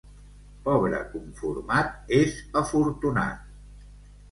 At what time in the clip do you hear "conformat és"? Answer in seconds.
1.11-2.41